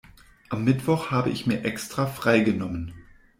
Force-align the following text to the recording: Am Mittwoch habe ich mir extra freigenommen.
Am 0.49 0.63
Mittwoch 0.63 1.11
habe 1.11 1.29
ich 1.29 1.45
mir 1.45 1.63
extra 1.63 2.07
freigenommen. 2.07 2.91